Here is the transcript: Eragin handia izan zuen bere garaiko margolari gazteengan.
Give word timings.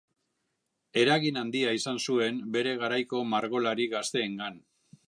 Eragin 1.01 1.37
handia 1.41 1.75
izan 1.81 2.01
zuen 2.09 2.41
bere 2.57 2.75
garaiko 2.85 3.25
margolari 3.37 3.89
gazteengan. 3.97 4.61